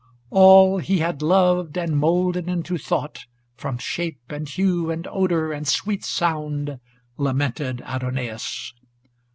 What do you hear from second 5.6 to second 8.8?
sweet sound. Lamented Adonais.